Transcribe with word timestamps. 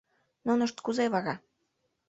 Нунышт 0.45 0.77
кузе 0.85 1.05
вара? 1.13 1.35